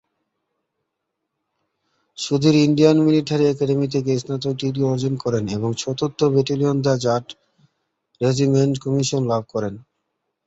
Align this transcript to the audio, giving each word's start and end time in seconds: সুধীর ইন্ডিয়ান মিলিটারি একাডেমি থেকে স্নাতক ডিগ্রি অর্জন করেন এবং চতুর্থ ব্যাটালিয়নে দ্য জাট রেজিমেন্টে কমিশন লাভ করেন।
সুধীর 2.17 2.55
ইন্ডিয়ান 2.67 2.97
মিলিটারি 2.99 3.45
একাডেমি 3.47 3.87
থেকে 3.87 4.11
স্নাতক 4.21 4.53
ডিগ্রি 4.61 4.83
অর্জন 4.83 5.13
করেন 5.23 5.43
এবং 5.57 5.69
চতুর্থ 5.77 6.19
ব্যাটালিয়নে 6.33 6.83
দ্য 6.85 6.93
জাট 7.05 7.25
রেজিমেন্টে 8.21 8.81
কমিশন 8.83 9.21
লাভ 9.31 9.43
করেন। 9.53 9.73